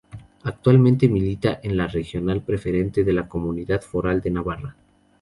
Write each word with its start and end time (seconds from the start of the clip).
Actualmente 0.45 1.07
milita 1.07 1.59
en 1.61 1.77
la 1.77 1.85
Regional 1.85 2.41
Preferente 2.41 3.03
de 3.03 3.13
la 3.13 3.27
Comunidad 3.29 3.81
Foral 3.81 4.19
de 4.19 4.31
Navarra. 4.31 4.75